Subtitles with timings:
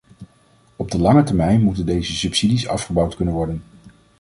[0.75, 3.63] Op de lange termijn moeten deze subsidies afgebouwd kunnen worden.